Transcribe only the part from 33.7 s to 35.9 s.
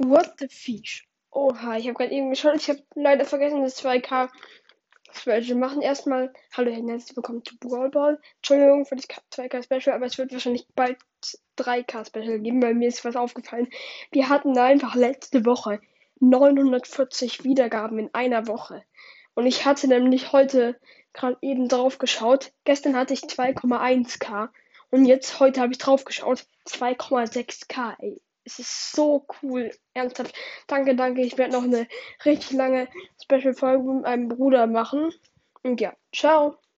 mit meinem Bruder machen. Und